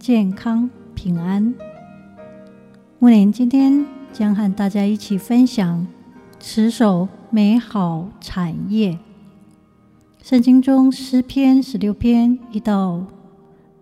[0.00, 1.52] 健康平安。
[2.98, 3.84] 木莲今天
[4.14, 5.86] 将和大家一起分享
[6.38, 8.98] 持守美好产业。
[10.22, 13.04] 圣经中诗篇十六篇一到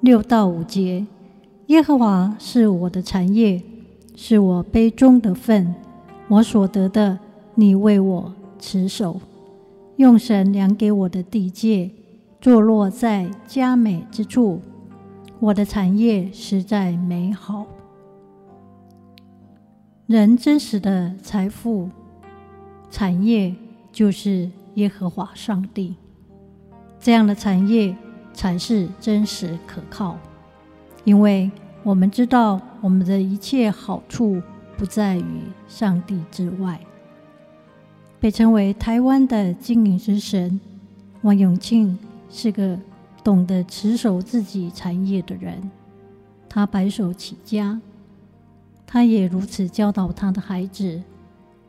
[0.00, 1.06] 六到五节：
[1.68, 3.62] 耶和华是我的产业，
[4.16, 5.72] 是我杯中的分，
[6.26, 7.20] 我所得的，
[7.54, 9.20] 你为我持守，
[9.94, 11.92] 用神量给我的地界，
[12.40, 14.60] 坐落在佳美之处。
[15.40, 17.64] 我的产业实在美好。
[20.06, 21.88] 人真实的财富
[22.90, 23.54] 产业
[23.90, 25.96] 就是耶和华上帝，
[26.98, 27.96] 这样的产业
[28.34, 30.18] 才是真实可靠。
[31.04, 31.50] 因为
[31.82, 34.42] 我们知道，我们的一切好处
[34.76, 36.78] 不在于上帝之外。
[38.20, 40.60] 被称为台湾的经营之神，
[41.22, 42.78] 王永庆是个。
[43.22, 45.70] 懂得持守自己产业的人，
[46.48, 47.80] 他白手起家，
[48.86, 51.02] 他也如此教导他的孩子，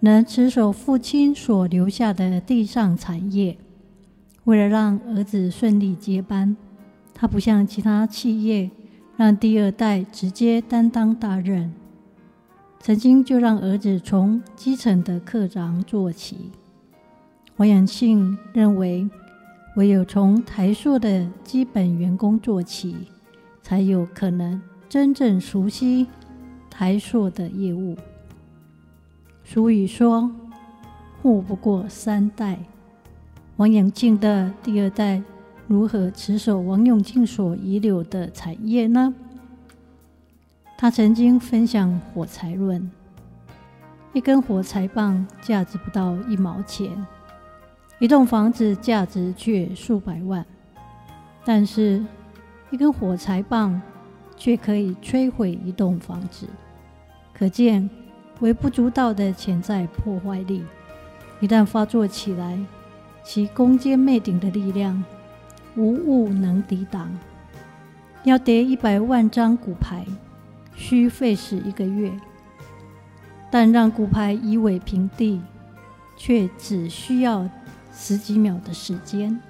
[0.00, 3.56] 能持守父亲所留下的地上产业。
[4.44, 6.56] 为了让儿子顺利接班，
[7.14, 8.70] 他不像其他企业，
[9.16, 11.72] 让第二代直接担当大任，
[12.80, 16.50] 曾经就让儿子从基层的课长做起。
[17.56, 19.08] 王永庆认为。
[19.76, 22.96] 唯有从台塑的基本员工做起，
[23.62, 26.06] 才有可能真正熟悉
[26.70, 27.94] 台塑的业务。
[29.44, 30.30] 俗语说
[31.20, 32.58] ：“富不过三代。”
[33.56, 35.22] 王永庆的第二代
[35.66, 39.14] 如何持守王永庆所遗留的产业呢？
[40.78, 42.90] 他曾经分享火柴论：
[44.14, 46.90] 一根火柴棒价值不到一毛钱。
[47.98, 50.44] 一栋房子价值却数百万，
[51.46, 52.04] 但是
[52.70, 53.80] 一根火柴棒
[54.36, 56.46] 却可以摧毁一栋房子，
[57.32, 57.88] 可见
[58.40, 60.62] 微不足道的潜在破坏力，
[61.40, 62.58] 一旦发作起来，
[63.24, 65.02] 其攻坚灭顶的力量
[65.74, 67.10] 无物能抵挡。
[68.24, 70.04] 要叠一百万张骨牌，
[70.74, 72.12] 需费时一个月，
[73.50, 75.40] 但让骨牌夷为平地，
[76.14, 77.48] 却只需要。
[77.98, 79.40] 十几秒的时间，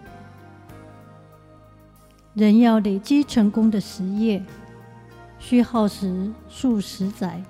[2.33, 4.43] 人要累积成功的实业，
[5.39, 7.43] 需耗时数十载；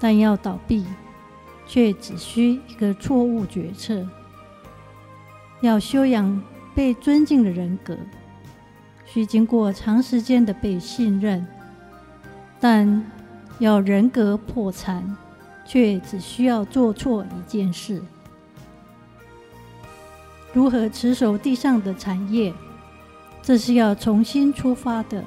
[0.00, 0.86] 但要倒闭，
[1.66, 4.08] 却只需一个错误决策。
[5.60, 6.42] 要修养
[6.74, 7.96] 被尊敬的人格，
[9.04, 11.44] 需经过长时间的被信任；
[12.58, 13.04] 但
[13.58, 15.16] 要人格破产，
[15.66, 18.02] 却只需要做错一件事。
[20.56, 22.50] 如何持守地上的产业？
[23.42, 25.22] 这是要重新出发的。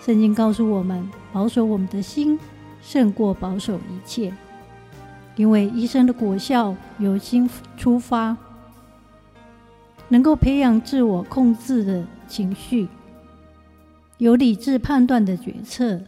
[0.00, 2.36] 圣经告诉我们，保守我们的心
[2.82, 4.34] 胜过保守一切，
[5.36, 8.36] 因为一生的果效由心出发。
[10.08, 12.88] 能够培养自我控制的情绪，
[14.18, 16.00] 有理智判断的决策，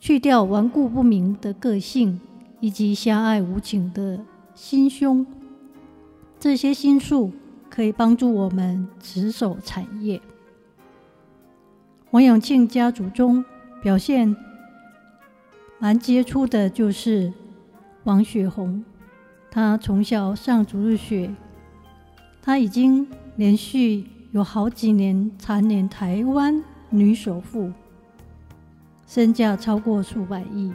[0.00, 2.20] 去掉顽固不明的个性，
[2.58, 4.18] 以及狭隘无情的
[4.52, 5.24] 心胸。
[6.40, 7.30] 这些心术
[7.68, 10.18] 可以帮助我们持守产业。
[12.12, 13.44] 王永庆家族中
[13.82, 14.34] 表现
[15.78, 17.30] 蛮杰出的，就是
[18.04, 18.82] 王雪红。
[19.50, 21.30] 她从小上足日学，
[22.40, 27.70] 她已经连续有好几年蝉联台湾女首富，
[29.06, 30.72] 身价超过数百亿，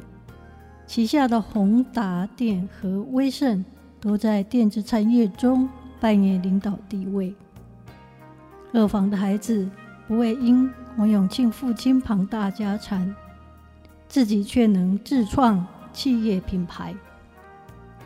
[0.86, 3.66] 旗下的宏达电和威盛。
[4.06, 5.68] 都在电子产业中
[6.00, 7.34] 扮演领导地位。
[8.72, 9.68] 二房的孩子
[10.08, 13.16] 不会因王永庆父亲庞大家产，
[14.08, 16.94] 自己却能自创企业品牌。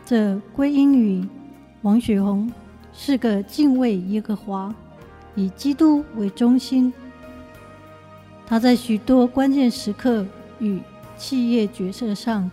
[0.06, 1.28] 这归因于
[1.82, 2.50] 王雪红
[2.94, 4.74] 是个敬畏耶和华、
[5.34, 6.90] 以基督为中心。
[8.46, 10.24] 他在许多关键时刻
[10.60, 10.80] 与
[11.18, 12.50] 企业决策上。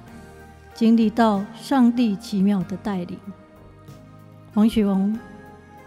[0.77, 3.17] 经历到上帝奇妙的带领，
[4.53, 5.17] 王雪红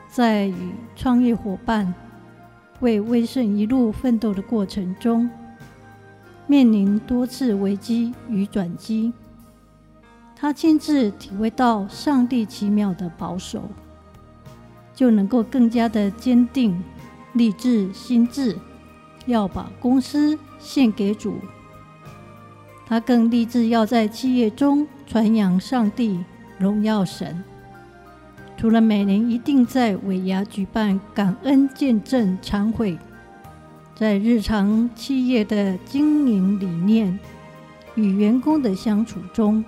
[0.08, 1.94] 在与创业伙伴
[2.80, 5.30] 为威盛一路奋斗的过程中，
[6.48, 9.12] 面临多次危机与转机，
[10.34, 13.62] 他亲自体会到上帝奇妙的保守，
[14.92, 16.82] 就能够更加的坚定
[17.34, 18.58] 立志心志，
[19.26, 21.36] 要把公司献给主。
[22.90, 26.18] 他更立志要在企业中传扬上帝，
[26.58, 27.40] 荣耀神。
[28.56, 32.98] 除了每年一定在尾牙举办感恩见证餐会，
[33.94, 37.16] 在日常企业的经营理念
[37.94, 39.64] 与员工的相处中，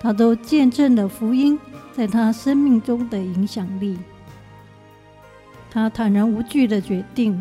[0.00, 1.56] 他都见证了福音
[1.92, 3.96] 在他生命中的影响力。
[5.70, 7.40] 他坦然无惧的决定，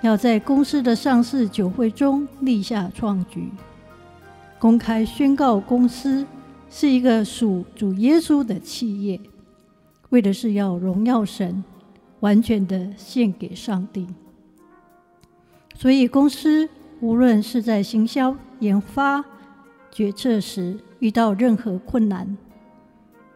[0.00, 3.50] 要在公司的上市酒会中立下创举。
[4.58, 6.26] 公开宣告，公司
[6.70, 9.20] 是一个属主耶稣的企业，
[10.08, 11.62] 为的是要荣耀神，
[12.20, 14.06] 完全的献给上帝。
[15.74, 16.68] 所以，公司
[17.00, 19.22] 无论是在行销、研发、
[19.92, 22.36] 决策时遇到任何困难，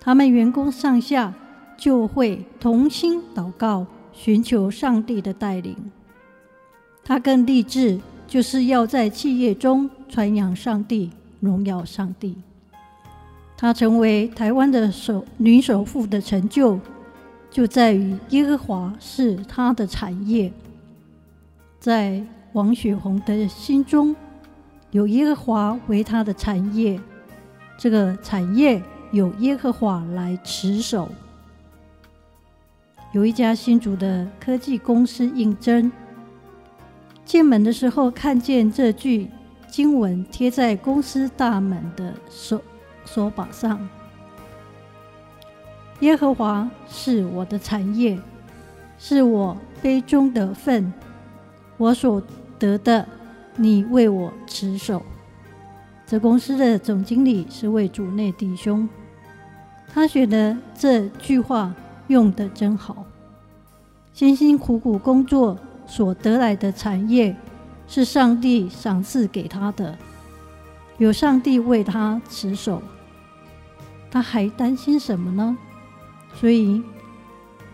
[0.00, 1.34] 他们员工上下
[1.76, 5.76] 就会同心祷告，寻求上帝的带领。
[7.04, 8.00] 他更立志。
[8.30, 11.10] 就是要在企业中传扬上帝，
[11.40, 12.36] 荣耀上帝。
[13.56, 16.78] 她成为台湾的首女首富的成就，
[17.50, 20.52] 就在于耶和华是她的产业。
[21.80, 22.22] 在
[22.52, 24.14] 王雪红的心中，
[24.92, 27.00] 有耶和华为她的产业，
[27.76, 28.80] 这个产业
[29.10, 31.08] 有耶和华来持守。
[33.10, 35.90] 有一家新竹的科技公司应征。
[37.30, 39.30] 进门的时候，看见这句
[39.68, 42.60] 经文贴在公司大门的手
[43.04, 43.88] 手把上
[46.00, 48.18] ：“耶和华是我的产业，
[48.98, 50.92] 是我杯中的分，
[51.76, 52.20] 我所
[52.58, 53.06] 得的，
[53.54, 55.00] 你为我持守。”
[56.04, 58.88] 这公司的总经理是位主内弟兄，
[59.86, 61.72] 他觉得这句话
[62.08, 63.04] 用得真好，
[64.12, 65.56] 辛辛苦苦工作。
[65.90, 67.34] 所得来的产业
[67.88, 69.98] 是上帝赏赐给他的，
[70.98, 72.80] 有上帝为他持守，
[74.08, 75.58] 他还担心什么呢？
[76.32, 76.80] 所以，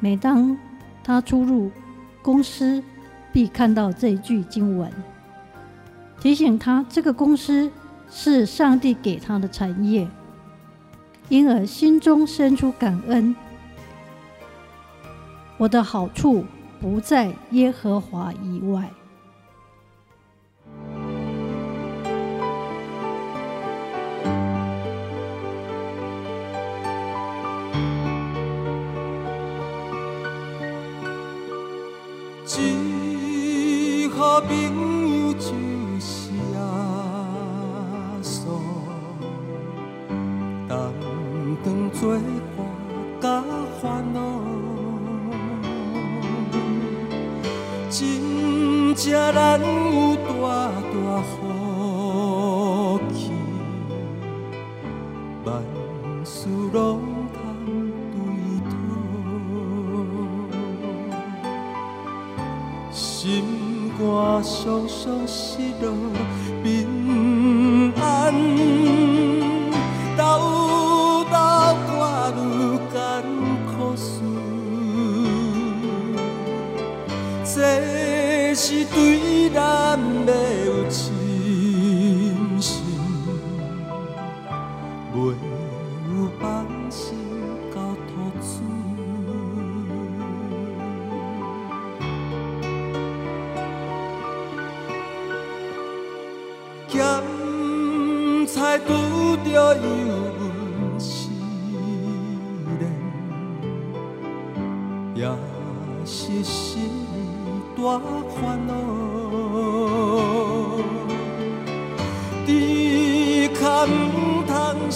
[0.01, 0.57] 每当
[1.05, 1.71] 他出入
[2.23, 2.83] 公司，
[3.35, 4.91] 必看到这句经文，
[6.19, 7.71] 提醒他这个公司
[8.11, 10.09] 是上帝给他的产业，
[11.29, 13.37] 因而心中生出感恩。
[15.59, 16.47] 我的好处。
[16.87, 18.88] 不在耶和华以外。
[32.44, 35.49] 最好朋友就
[35.99, 36.59] 是耶
[38.23, 38.61] 稣，
[40.69, 42.17] 同当作
[63.26, 63.43] 心
[63.99, 65.93] 肝酸酸失落
[66.62, 68.76] 平安。
[105.17, 105.27] 也
[106.05, 106.91] 是心。
[107.77, 108.01] 大
[108.41, 108.73] 烦恼，
[112.46, 114.51] 只可唔通
[114.91, 114.94] 常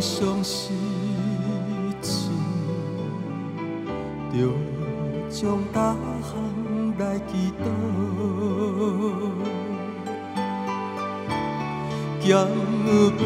[0.00, 0.72] 常失
[2.02, 2.08] 志，
[4.32, 4.34] 着
[5.30, 6.32] 将大项
[6.98, 7.62] 来祈祷，
[12.26, 12.26] 交
[13.18, 13.20] 朋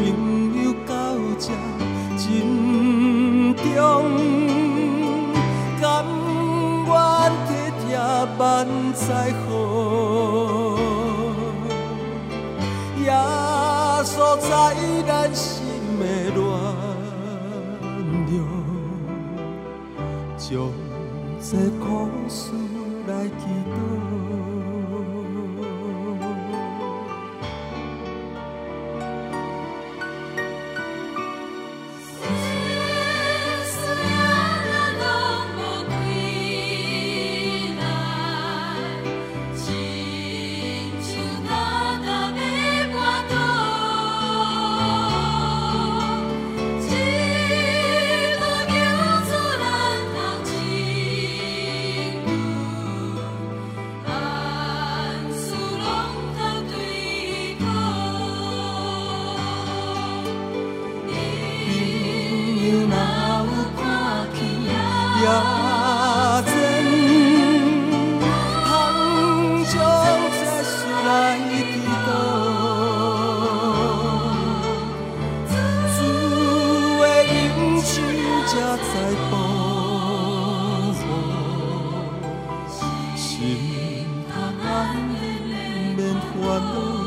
[0.61, 0.93] 友到
[1.39, 1.47] 这
[2.17, 2.27] 真
[3.55, 3.65] 重，
[8.39, 9.51] 万载好，
[13.03, 13.11] 耶
[14.05, 14.49] 稣在
[15.05, 15.45] 咱心
[15.99, 16.03] 的
[16.33, 16.39] 暖
[18.31, 18.39] 流，
[20.37, 20.47] 将
[21.41, 21.51] 这
[21.83, 22.39] 苦事
[23.09, 24.38] 来祈祷。
[83.39, 83.55] 心，
[85.95, 86.98] 心